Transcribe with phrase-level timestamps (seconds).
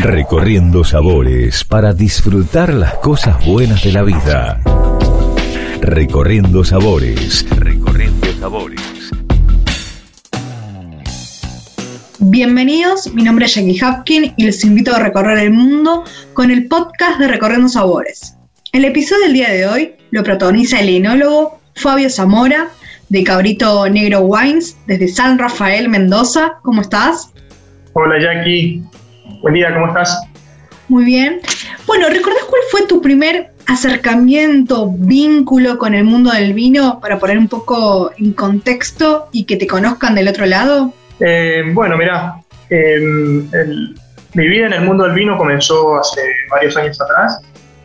[0.00, 4.60] Recorriendo sabores para disfrutar las cosas buenas de la vida.
[5.80, 7.44] Recorriendo sabores.
[7.50, 8.80] Recorriendo sabores.
[12.20, 16.68] Bienvenidos, mi nombre es Jackie Hapkin y les invito a recorrer el mundo con el
[16.68, 18.36] podcast de Recorriendo Sabores.
[18.72, 22.68] El episodio del día de hoy lo protagoniza el enólogo Fabio Zamora
[23.08, 26.60] de Cabrito Negro Wines desde San Rafael, Mendoza.
[26.62, 27.32] ¿Cómo estás?
[27.94, 28.80] Hola Jackie,
[29.40, 30.20] buen día, ¿cómo estás?
[30.88, 31.40] Muy bien.
[31.86, 37.38] Bueno, ¿recordás cuál fue tu primer acercamiento, vínculo con el mundo del vino para poner
[37.38, 40.92] un poco en contexto y que te conozcan del otro lado?
[41.20, 42.36] Eh, bueno, mira,
[42.70, 47.40] mi vida en el mundo del vino comenzó hace varios años atrás.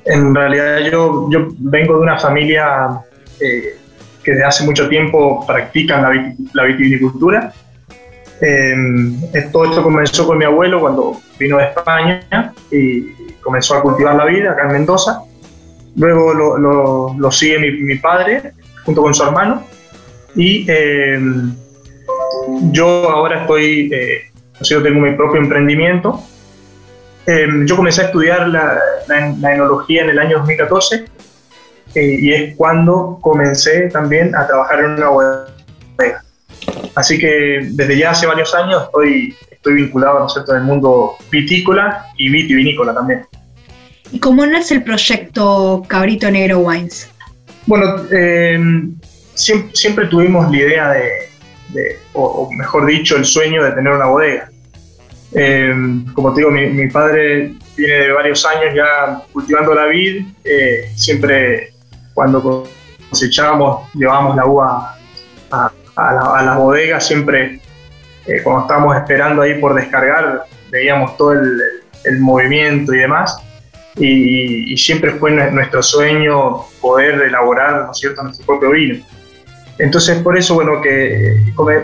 [0.06, 3.02] En realidad yo, yo vengo de una familia
[3.40, 3.78] eh,
[4.24, 6.02] que desde hace mucho tiempo practican
[6.54, 7.54] la, vitivinicultura.
[8.42, 13.12] Eh, todo esto comenzó con mi abuelo cuando vino de España y
[13.42, 15.22] comenzó a cultivar la vida acá en Mendoza.
[15.96, 18.54] Luego lo, lo, sigue mi, padre
[18.84, 19.64] junto con su hermano
[20.36, 21.20] y eh,
[22.72, 24.32] yo ahora estoy, eh,
[24.62, 26.22] yo tengo mi propio emprendimiento.
[27.26, 31.06] Eh, yo comencé a estudiar la, la, enología en el año 2014
[31.96, 36.23] eh, y es cuando comencé también a trabajar en una bodega.
[36.96, 40.54] Así que desde ya hace varios años estoy, estoy vinculado ¿no cierto?
[40.54, 43.26] en el mundo vitícola y vitivinícola también.
[44.12, 47.10] ¿Y cómo nace el proyecto Cabrito Negro Wines?
[47.66, 48.60] Bueno, eh,
[49.34, 54.50] siempre, siempre, tuvimos la idea de, o, mejor dicho, el sueño de tener una bodega.
[55.32, 55.74] Eh,
[56.14, 60.28] como te digo, mi, mi, padre tiene varios años ya cultivando la vid,
[60.96, 61.74] siempre
[62.14, 62.68] cuando
[63.10, 64.98] cosechábamos, llevábamos la uva
[65.96, 67.60] a, la, bodega, siempre
[68.26, 73.38] eh, cuando estábamos esperando ahí por descargar, veíamos todo el, movimiento y demás.
[73.96, 79.06] Y, siempre fue nuestro sueño poder elaborar, ¿no es cierto?, nuestro propio vino.
[79.78, 81.38] Entonces, por eso, bueno, que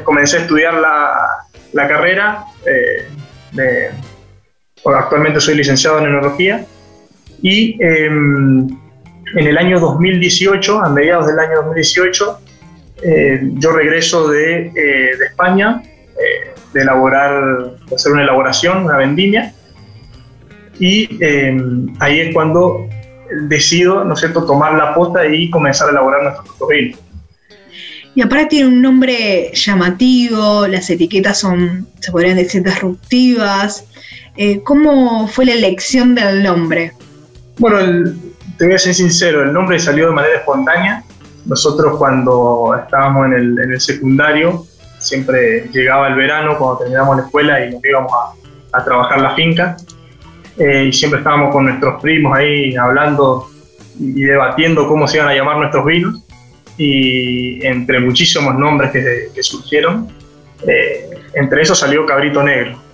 [0.04, 2.46] comencé a estudiar la, carrera.
[2.66, 3.92] Eh,
[4.86, 6.66] actualmente soy licenciado en enología
[7.42, 8.68] y em,
[9.36, 12.40] en el año 2018, a mediados del año 2018,
[13.02, 19.54] eh, yo regreso de, eh, España, eh, de elaborar, de hacer una elaboración, una vendimia,
[20.80, 21.10] y
[22.00, 22.88] ahí es cuando
[23.48, 26.98] decido, ¿no es cierto?, tomar la posta y comenzar a elaborar nuestro propio
[28.16, 33.86] Y aparte tiene un nombre llamativo, las etiquetas son, se podrían decir, disruptivas.
[34.64, 36.94] ¿Cómo fue la elección del nombre?
[37.58, 38.16] Bueno, el,
[38.58, 41.04] te voy a ser sincero, el nombre salió de manera espontánea.
[41.50, 44.66] Nosotros cuando estábamos en el, en el secundario,
[45.00, 49.36] siempre llegaba el verano cuando terminamos la escuela y nos íbamos a, a trabajar la
[49.36, 49.76] finca.
[50.58, 53.50] Eh, y siempre estábamos con nuestros primos ahí hablando
[54.00, 56.24] y debatiendo cómo se iban a llamar nuestros vinos.
[56.78, 60.08] Y entre muchísimos nombres que, que surgieron,
[60.66, 62.90] eh, entre esos salió Cabrito Negro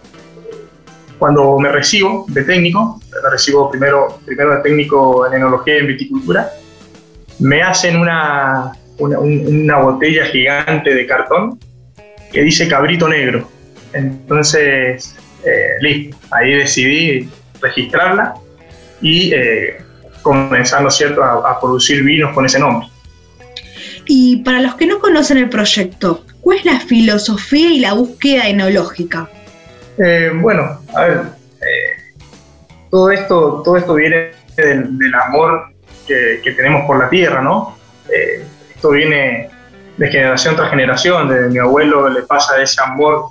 [1.17, 5.87] cuando me recibo de técnico, me recibo primero, primero de técnico en enología y en
[5.87, 6.49] viticultura,
[7.39, 11.59] me hacen una, una, botella gigante de cartón
[12.31, 13.49] que dice cabrito negro.
[13.93, 17.29] Entonces, eh, listo, ahí decidí
[17.61, 18.35] registrarla
[19.01, 19.77] y eh,
[20.21, 22.87] comenzar, ¿no cierto?, a, producir vinos con ese nombre.
[24.07, 28.47] Y para los que no conocen el proyecto, ¿cuál es la filosofía y la búsqueda
[28.47, 29.29] enológica?
[29.97, 31.21] Eh, bueno, a ver,
[31.61, 32.13] eh,
[32.89, 35.73] todo, esto, todo esto viene del, amor
[36.05, 37.77] que, tenemos por la tierra, ¿no?
[38.09, 39.49] Eh, esto viene
[39.97, 43.25] de generación tras generación, de mi abuelo le pasa ese amor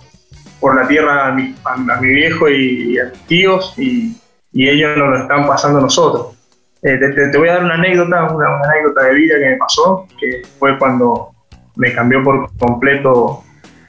[0.60, 1.54] por la tierra a mi,
[2.00, 4.16] viejo y, a mis tíos y,
[4.56, 6.36] ellos nos lo están pasando a nosotros.
[6.80, 10.78] Te, voy a dar una anécdota, una, anécdota de vida que me pasó, que fue
[10.78, 11.30] cuando
[11.76, 13.42] me cambió por completo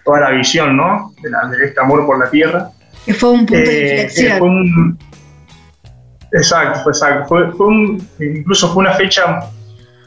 [0.03, 1.13] toda la visión, ¿no?
[1.21, 2.71] De, este amor por la tierra.
[3.05, 4.97] Que fue un punto de eh, inflexión.
[6.31, 7.27] Exacto, exacto.
[7.27, 9.39] Fue, un, incluso fue una fecha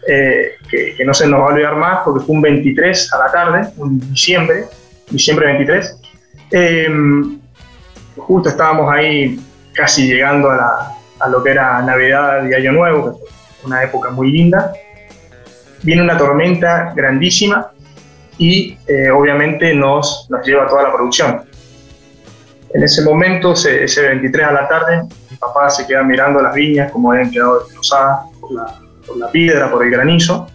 [0.06, 3.32] eh, que, no se nos va a olvidar más porque fue un 23 a la
[3.32, 4.65] tarde, un diciembre,
[5.11, 6.00] diciembre 23.
[6.50, 7.38] Em,
[8.17, 9.38] justo estábamos ahí
[9.75, 13.21] casi llegando a, a, lo que era Navidad y Año Nuevo,
[13.64, 14.73] una época muy linda.
[15.82, 17.71] Viene una tormenta grandísima
[18.38, 21.43] y eh, obviamente nos, nos lleva toda la producción.
[22.73, 25.03] En ese momento, ese, 23 a la tarde,
[25.38, 28.75] mi papá se queda mirando las viñas como habían quedado destrozadas por la,
[29.06, 30.49] por piedra, por el granizo.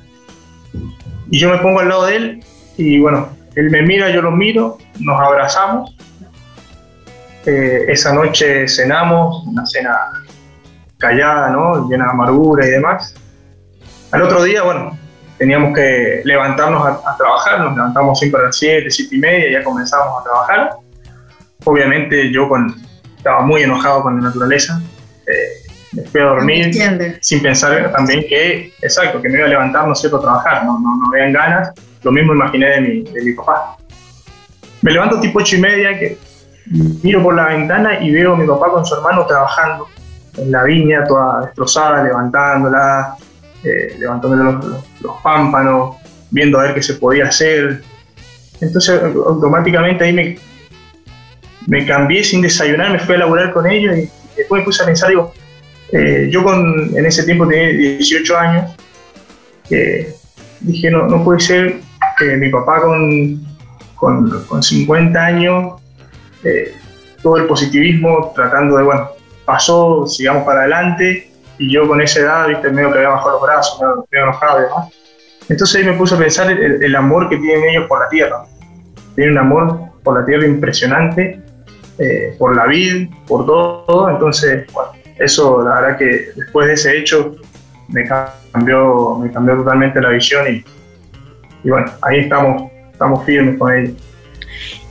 [1.29, 2.43] Y yo me pongo al lado de él
[2.77, 5.95] y bueno, él me mira, yo lo miro, nos abrazamos
[7.45, 9.93] Eh, esa noche cenamos, una cena
[10.97, 11.89] callada, ¿no?
[11.89, 13.13] llena de amargura y demás.
[14.11, 14.97] Al otro día, bueno,
[15.37, 19.63] teníamos que levantarnos a, trabajar, nos levantamos siempre a las 7, 7 y media, ya
[19.63, 20.69] comenzamos a trabajar.
[21.65, 22.73] Obviamente yo con,
[23.23, 24.81] estaba muy enojado con la naturaleza,
[25.25, 26.73] eh, me fui a dormir
[27.21, 30.77] sin pensar también que, exacto, que me iba a levantar, no sé, a trabajar, no,
[30.77, 31.71] no, no me ganas,
[32.01, 33.77] lo mismo imaginé de mi, de mi papá.
[34.81, 36.17] Me levanto tipo 8 y media, que
[37.01, 39.87] miro por la ventana y veo a mi papá con su hermano trabajando
[40.35, 43.15] en la viña, toda destrozada, levantándola,
[43.63, 44.65] eh, levantándole los,
[44.99, 45.95] los, pámpanos,
[46.29, 47.81] viendo a ver qué se podía hacer.
[48.59, 50.37] Entonces automáticamente ahí me,
[51.67, 54.85] me cambié sin desayunar, me fui a laburar con ellos y después me puse a
[54.85, 55.33] pensar, digo,
[55.91, 58.75] eh, yo con, en ese tiempo tenía 18 años,
[60.61, 61.79] dije, no, no puede ser
[62.17, 63.41] que mi papá con,
[63.95, 65.81] con, con 50 años,
[66.43, 66.75] eh,
[67.21, 69.09] todo el positivismo, tratando de, bueno,
[69.45, 73.41] pasó, sigamos para adelante, y yo con esa edad, viste, medio que había bajado los
[73.41, 73.79] brazos,
[74.11, 74.89] medio, enojado y demás.
[75.49, 78.45] Entonces ahí me puse a pensar el, el, amor que tienen ellos por la tierra.
[79.15, 81.41] Tienen un amor por la tierra impresionante,
[81.99, 84.09] eh, por la vida, por todo.
[84.09, 87.35] Entonces, bueno, eso la verdad que después de ese hecho
[87.89, 88.07] me
[88.51, 90.63] cambió, me cambió totalmente la visión
[91.63, 93.93] y, bueno, ahí estamos, estamos firmes con ellos.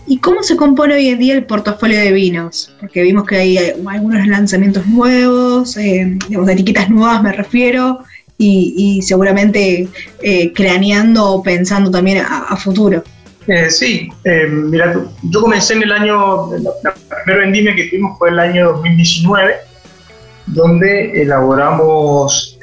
[0.07, 2.75] ¿Y cómo se compone hoy en día el portafolio de vinos?
[2.81, 8.01] Porque vimos que hay algunos lanzamientos nuevos, eh, digamos, etiquetas nuevas me refiero,
[8.39, 9.89] y, seguramente
[10.23, 13.03] eh, craneando o pensando también a, futuro.
[13.49, 16.95] Eh, sí, eh, mira, yo comencé en el año, la,
[17.25, 19.57] primera vendimia que tuvimos fue el año 2019,
[20.47, 22.59] donde elaboramos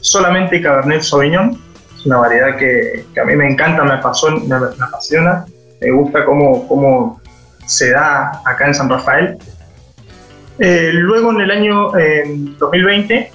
[0.00, 1.60] solamente Cabernet Sauvignon,
[1.98, 5.44] es una variedad que, a mí me encanta, me, pasó, me apasiona.
[5.80, 7.20] Me gusta cómo, cómo
[7.66, 9.36] se da acá en San Rafael.
[10.58, 11.90] Eh, luego en el año
[12.58, 13.30] 2020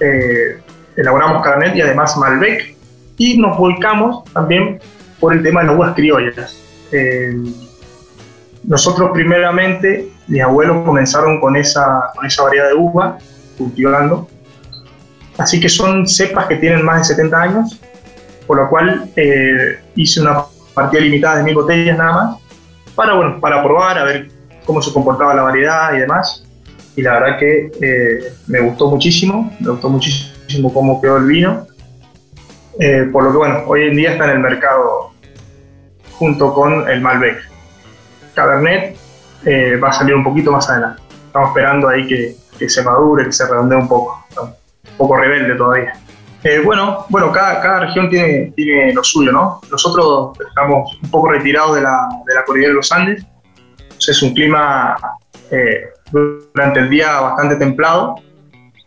[0.00, 0.58] eh,
[0.96, 2.76] elaboramos Cabernet y además Malbec.
[3.18, 4.80] Y nos volcamos también
[5.20, 6.60] por el tema de las uvas criollas.
[6.90, 7.36] Eh,
[8.64, 13.18] nosotros primeramente, mis abuelos comenzaron con esa, con esa variedad de uva,
[13.56, 14.28] cultivando.
[15.38, 17.80] Así que son cepas que tienen más de 70 años,
[18.46, 19.10] por lo cual
[19.94, 20.42] hice una
[20.74, 22.36] partida limitada de mil botellas nada más,
[22.94, 24.28] para, bueno, para probar, a ver
[24.64, 26.44] cómo se comportaba la variedad y demás.
[26.96, 31.66] Y la verdad que eh, me gustó muchísimo, me gustó muchísimo cómo quedó el vino.
[32.78, 35.10] Eh, por lo que, bueno, hoy en día está en el mercado
[36.12, 37.38] junto con el Malbec.
[38.34, 38.96] Cabernet
[39.44, 41.02] eh, va a salir un poquito más adelante.
[41.26, 44.24] Estamos esperando ahí que, que se madure, que se redondee un poco.
[44.40, 45.94] un poco rebelde todavía.
[46.42, 49.60] Eh, bueno, bueno cada, cada región tiene, tiene lo suyo, ¿no?
[49.70, 53.26] Nosotros estamos un poco retirados de la, de la cordillera de los Andes,
[54.08, 54.96] es un clima
[55.50, 58.16] eh, durante el día bastante templado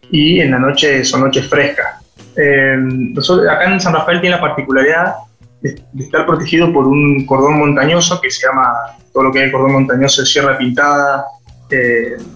[0.09, 2.02] y en la noche son noches frescas.
[2.35, 5.15] Eh, nosotros, acá en San Rafael tiene la particularidad
[5.61, 8.71] de, estar protegido por un cordón montañoso que se llama,
[9.13, 11.25] todo lo que es el cordón montañoso de Sierra Pintada,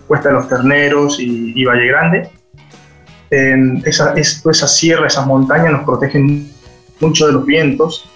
[0.08, 2.32] Cuesta de los Terneros y, y Valle Grande
[3.30, 6.50] esa, esa sierra, esas montañas nos protegen
[7.00, 8.10] mucho de los vientos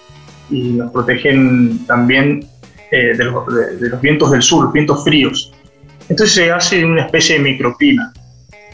[0.50, 2.48] y nos protegen también
[2.92, 5.54] eh, de, los, vientos del sur, vientos fríos.
[6.10, 8.14] Entonces se hace una especie de microclima.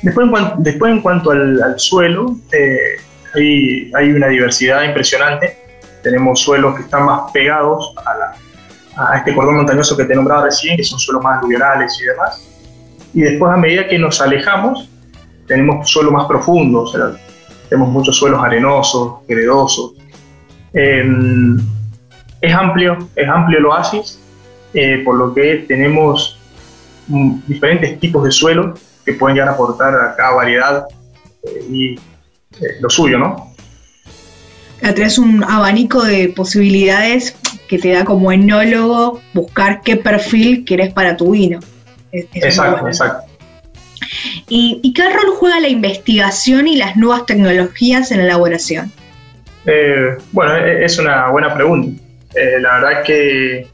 [0.01, 2.97] Después, en, después, en cuanto al, suelo, eh,
[3.33, 5.57] hay, hay, una diversidad impresionante.
[6.03, 10.77] Tenemos suelos que están más pegados a, a este cordón montañoso que te nombraba recién,
[10.77, 12.47] que son suelos más alluviales y demás.
[13.13, 14.89] Y después, a medida que nos alejamos,
[15.47, 16.95] tenemos suelos más profundos,
[17.69, 19.93] tenemos muchos suelos arenosos, gredosos.
[20.73, 21.57] Em,
[22.41, 24.19] es amplio, es amplio el oasis,
[24.73, 26.37] eh, por lo que tenemos
[27.07, 28.73] mm, diferentes tipos de suelo
[29.07, 30.85] que pueden llegar a aportar a cada variedad
[31.43, 33.53] eh, y eh, lo suyo, ¿no?
[34.81, 37.35] Traes un abanico de posibilidades
[37.69, 41.59] que te da como enólogo buscar qué perfil quieres para tu vino.
[42.11, 43.23] exacto, exacto.
[44.49, 48.91] ¿Y, qué rol juega la investigación y las nuevas tecnologías en la elaboración?
[49.65, 52.01] Eh, bueno, e, es una buena pregunta.
[52.35, 53.67] Eh, la verdad que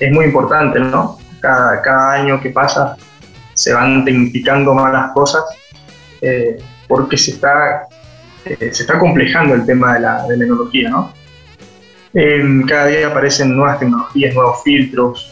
[0.00, 1.18] es muy importante, ¿no?
[1.40, 2.96] Cada, año que pasa
[3.64, 5.42] se van tecnificando más las cosas
[6.20, 7.86] eh, porque se está,
[8.44, 11.12] se está complejando el tema de la, de tecnología, ¿no?
[12.68, 15.28] cada día aparecen nuevas tecnologías, nuevos filtros,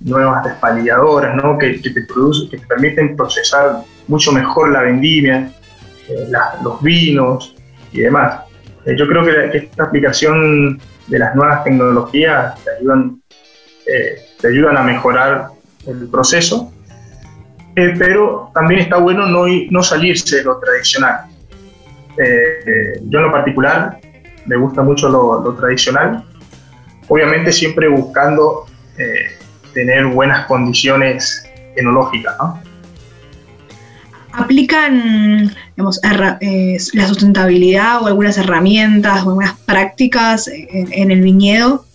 [0.00, 1.58] nuevas despalilladoras, ¿no?
[1.58, 5.52] que, te producen, que te permiten procesar mucho mejor la vendimia,
[6.08, 6.28] eh,
[6.62, 7.54] los vinos
[7.92, 8.40] y demás.
[8.84, 13.20] Eh, yo creo que, esta aplicación de las nuevas tecnologías te ayudan,
[13.86, 15.48] eh, te ayudan a mejorar
[15.86, 16.69] el proceso,
[17.76, 21.26] eh, pero también está bueno no, no salirse de lo tradicional.
[22.16, 23.98] Eh, yo en lo particular
[24.46, 26.24] me gusta mucho lo, tradicional,
[27.08, 28.66] obviamente siempre buscando
[29.72, 32.36] tener buenas condiciones enológicas.
[32.38, 32.60] ¿no?
[34.32, 41.86] ¿Aplican la sustentabilidad o algunas herramientas o algunas prácticas en el viñedo?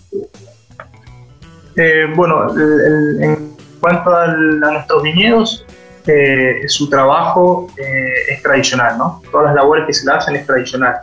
[1.77, 3.54] Eh, bueno, en
[3.85, 5.63] cuanto a nuestros viñedos,
[6.07, 9.21] eh, su trabajo eh, es tradicional, ¿no?
[9.31, 10.95] Todas las labores que se le hacen es tradicional.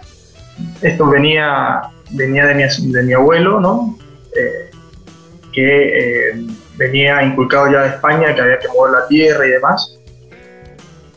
[0.80, 3.96] Esto venía, venía de, mi, de mi abuelo, ¿no?
[5.52, 6.32] que
[6.78, 9.98] venía inculcado ya de España, que había que mover la tierra y demás.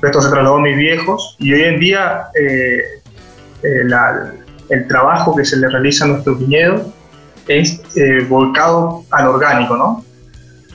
[0.03, 2.27] Esto se trasladó a mis viejos y hoy en día
[3.63, 6.81] el trabajo que se le realiza a nuestros viñedos
[7.47, 10.04] es eh, volcado al orgánico, ¿no?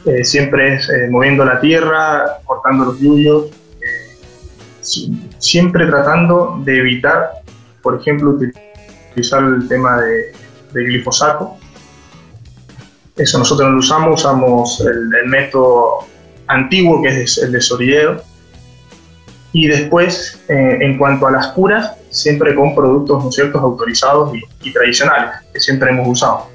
[0.07, 3.50] Eh, siempre es eh, moviendo la tierra, cortando los yuyos,
[5.38, 7.30] siempre tratando de evitar,
[7.83, 10.33] por ejemplo, utilizar el tema de,
[10.73, 11.57] glifosato.
[13.16, 16.07] Eso nosotros no lo usamos, usamos el, método
[16.47, 18.23] antiguo que es el de sorillero.
[19.52, 25.35] Y después, en cuanto a las curas, siempre con productos ¿no ciertos autorizados y tradicionales
[25.52, 26.47] que siempre hemos usado.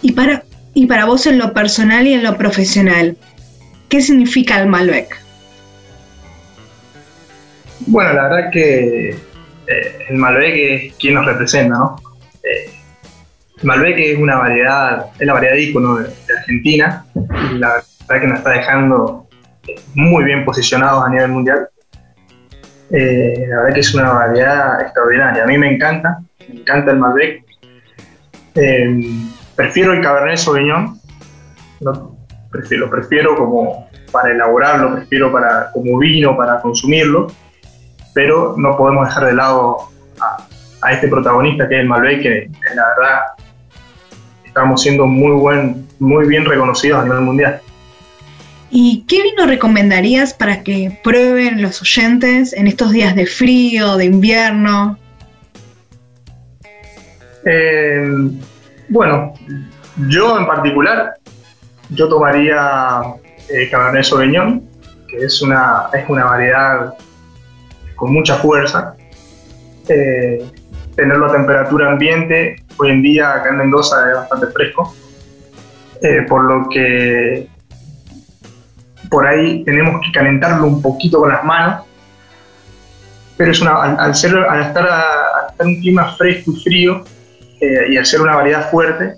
[0.00, 0.44] Y para,
[0.74, 3.16] y para vos en lo personal y en lo profesional,
[3.88, 5.20] ¿qué significa el Malbec?
[7.86, 11.96] Bueno, la verdad que eh, el Malbec es quien nos representa, ¿no?
[12.42, 12.70] Eh,
[13.62, 18.38] Malbec es una variedad, es la variedad ícono de, Argentina y la verdad que nos
[18.38, 19.28] está dejando
[19.94, 21.68] muy bien posicionados a nivel mundial.
[22.90, 25.44] Eh, la verdad que es una variedad extraordinaria.
[25.44, 27.44] A mí me encanta, me encanta el Malbec.
[29.56, 30.98] Prefiero el Cabernet Sauvignon,
[31.80, 32.16] lo
[32.50, 37.28] prefiero, lo prefiero como para elaborarlo, prefiero para, como vino para consumirlo,
[38.14, 39.88] pero no podemos dejar de lado
[40.20, 43.20] a, este protagonista que es el Malbec, que la verdad
[44.44, 47.60] estamos siendo muy, buen, muy bien reconocidos a nivel mundial.
[48.70, 54.06] ¿Y qué vino recomendarías para que prueben los oyentes en estos días de frío, de
[54.06, 54.98] invierno?
[57.44, 58.30] Eh,
[58.92, 59.32] bueno,
[60.08, 61.14] yo en particular,
[61.90, 63.00] yo tomaría
[63.48, 64.62] eh, Cabernet Sauvignon,
[65.08, 66.94] que es una, es una variedad
[67.96, 68.94] con mucha fuerza.
[69.88, 70.44] Eh,
[70.94, 74.94] tenerlo a temperatura ambiente, hoy en día acá en Mendoza es bastante fresco,
[76.02, 77.48] eh, por lo que
[79.08, 81.84] por ahí tenemos que calentarlo un poquito con las manos,
[83.38, 87.04] pero es una, al, ser, al estar, a, estar un clima fresco y frío,
[87.62, 89.14] y hacer una variedad fuerte,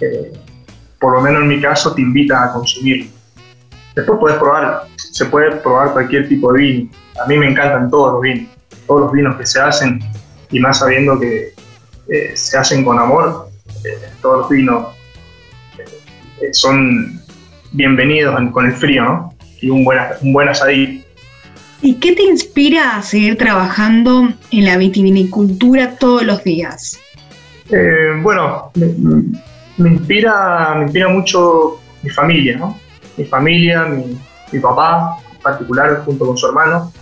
[0.00, 0.32] eh,
[0.98, 3.10] por lo menos en mi caso, te invita a consumir.
[3.94, 6.90] Después puedes probar, se puede probar cualquier tipo de vino.
[7.22, 8.50] A mí me encantan todos los vinos,
[8.86, 10.00] todos los vinos que se hacen,
[10.50, 11.54] y más sabiendo que
[12.08, 13.48] eh, se hacen con amor,
[13.84, 14.88] eh, todos los vinos
[16.52, 17.20] son
[17.72, 19.34] bienvenidos con el frío, ¿no?
[19.60, 21.06] Y un buen, un buen asadito.
[21.82, 26.98] ¿Y qué te inspira a seguir trabajando en la vitivinicultura todos los días?
[27.70, 32.60] Eh, bueno, me, inspira, me inspira mucho mi familia.
[33.16, 36.92] Mi familia, mi, papá en particular, junto con su hermano.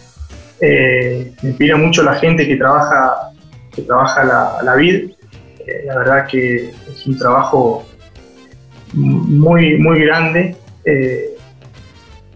[0.60, 3.32] Eh, me inspira mucho la gente que trabaja,
[3.74, 5.10] que trabaja la, la vid.
[5.66, 7.86] Eh, la verdad que es un trabajo
[8.92, 10.56] muy, muy grande.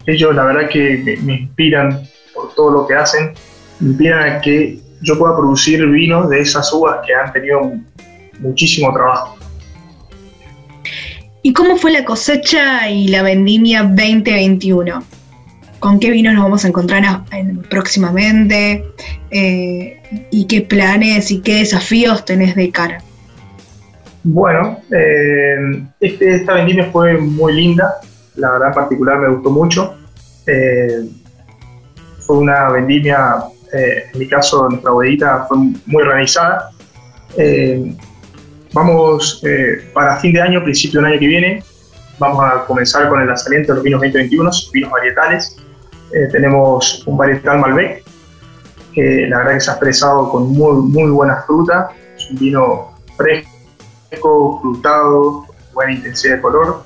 [0.05, 2.01] ellos la verdad que me, me inspiran
[2.33, 3.33] por todo lo que hacen,
[3.79, 7.71] me inspiran a que yo pueda producir vinos de esas uvas que han tenido
[8.39, 9.39] muchísimo trabajo.
[11.41, 15.03] ¿Y cómo fue la cosecha y la vendimia 2021?
[15.79, 17.21] ¿Con qué vinos nos vamos a encontrar
[17.69, 18.83] próximamente?
[19.31, 23.01] Eh, ¿Y qué planes y qué desafíos tenés de cara?
[24.23, 27.95] Bueno, eh, este, esta vendimia fue muy linda,
[28.35, 29.95] la verdad en particular me gustó mucho.
[30.45, 31.07] Eh,
[32.27, 33.37] fue una vendimia,
[33.71, 36.71] en mi caso nuestra bodita fue muy organizada.
[38.73, 41.63] Vamos eh, para fin de año, principio del año que viene,
[42.19, 45.57] vamos a comenzar con el lanzamiento de los vinos 2021, vinos varietales.
[46.13, 48.03] Eh, tenemos un varietal Malbec,
[48.93, 51.89] que la verdad que se ha expresado con muy, muy buena fruta.
[52.15, 56.83] Es un vino fresco, frutado, buena intensidad de color.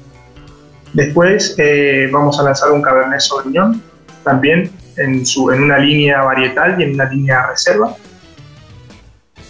[0.93, 3.81] Después eh, vamos a lanzar un Cabernet Sauvignon,
[4.23, 7.95] también en, su, en una línea varietal y en una línea reserva.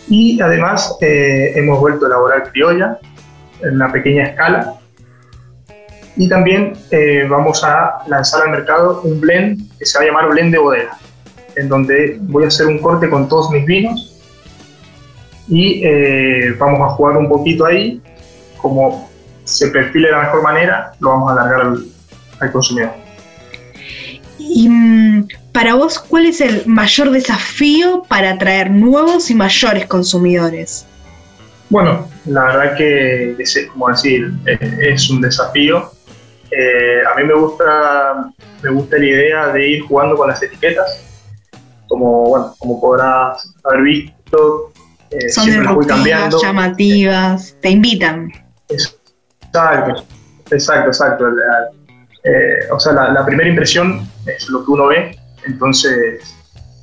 [0.10, 3.00] Y además eh, hemos vuelto a elaborar criolla
[3.62, 4.74] en una pequeña escala.
[6.15, 10.29] Y también eh, vamos a lanzar al mercado un blend que se va a llamar
[10.29, 10.98] blend de bodega,
[11.55, 14.13] en donde voy a hacer un corte con todos mis vinos
[15.48, 18.01] y eh, vamos a jugar un poquito ahí,
[18.62, 19.10] como
[19.43, 21.86] se perfile de la mejor manera, lo vamos a alargar al,
[22.39, 22.91] al consumidor.
[24.39, 30.86] Y mm, para vos, ¿cuál es el mayor desafío para atraer nuevos y mayores consumidores?
[31.69, 35.91] Bueno, la verdad que es como decir, es un desafío.
[36.51, 38.31] Eh, a mí me gusta,
[38.62, 41.01] me gusta la idea de ir jugando con las etiquetas.
[41.88, 44.72] Como, bueno, como podrás haber visto,
[45.12, 48.31] eh, son disruptivas, llamativas, te invitan.
[48.69, 50.03] Exacto,
[50.50, 51.25] exacto, exacto.
[52.24, 56.35] Eh, o sea, la, primera impresión es lo que uno ve, entonces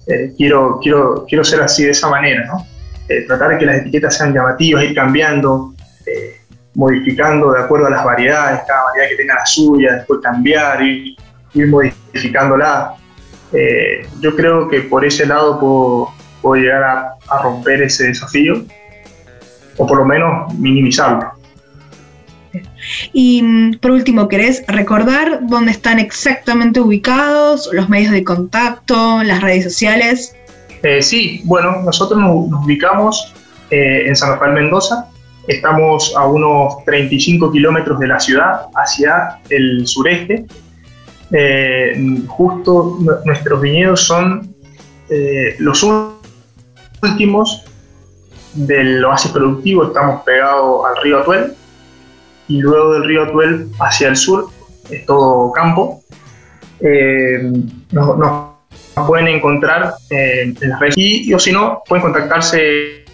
[0.07, 2.67] eh, quiero, quiero, quiero ser así de esa manera, ¿no?
[3.27, 5.75] tratar de que las etiquetas sean llamativas, ir cambiando,
[6.75, 11.17] modificando de acuerdo a las variedades, cada variedad que tenga la suya, después cambiar, ir,
[11.55, 12.95] ir modificándola.
[14.21, 16.83] yo creo que por ese lado puedo, puedo llegar
[17.29, 18.65] a, romper ese desafío
[19.77, 21.40] o por lo menos minimizarlo.
[23.13, 29.41] Y mm, por último, ¿querés recordar dónde están exactamente ubicados, los medios de contacto, las
[29.43, 30.37] redes sociales?
[30.83, 33.35] Eh, sí, bueno, nosotros nos, ubicamos
[33.71, 35.09] eh, en San Rafael Mendoza,
[35.47, 40.47] estamos a unos 35 kilómetros de la ciudad hacia el sureste.
[41.33, 44.55] Eh, justo nuestros viñedos son
[45.59, 45.85] los
[47.03, 47.65] últimos
[48.55, 51.53] del oasis productivo estamos pegados al río Atuel
[52.51, 54.51] y luego del río Atuel hacia el sur
[54.91, 56.03] es todo campo.
[56.81, 57.53] Eh,
[57.93, 58.51] nos,
[59.07, 63.05] pueden encontrar en las redes y, o si no, pueden contactarse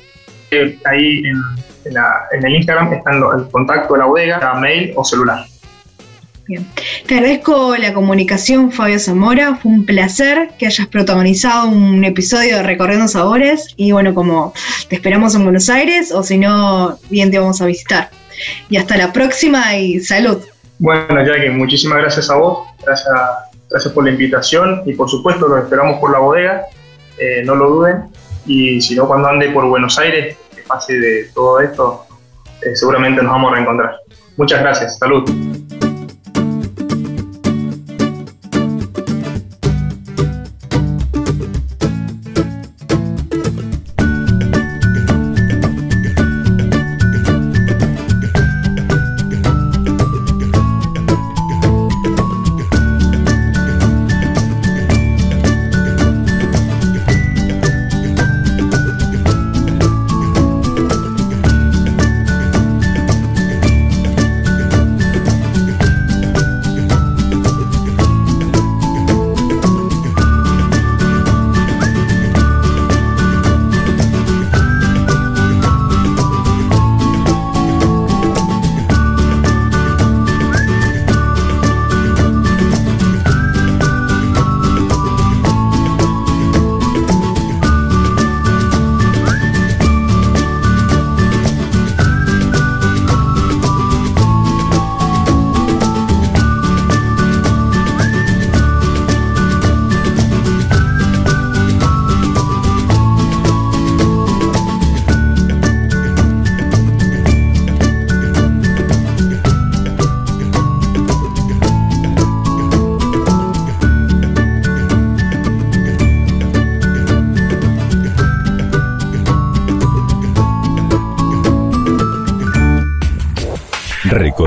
[0.51, 5.45] eh, ahí en, el Instagram, está el contacto de la bodega, mail o celular.
[6.49, 6.67] Bien.
[7.07, 9.57] Te agradezco la comunicación, Fabio Zamora.
[9.57, 13.75] Fue un placer que hayas protagonizado un episodio de Recorriendo Sabores.
[13.77, 14.53] Y bueno, como
[14.89, 18.11] te esperamos en Buenos Aires, o si no, bien te vamos a visitar.
[18.69, 20.39] Y hasta la próxima y salud.
[20.79, 22.69] Bueno, Jackie, muchísimas gracias a vos.
[22.85, 23.13] Gracias,
[23.71, 24.83] gracias por la invitación.
[24.87, 26.67] Y por supuesto, los esperamos por la bodega.
[27.19, 28.05] Eh, no lo duden.
[28.47, 32.05] Y si no, cuando ande por Buenos Aires, que pase de todo esto,
[32.63, 33.97] eh, seguramente nos vamos a reencontrar.
[34.37, 34.99] Muchas gracias.
[34.99, 35.56] Salud.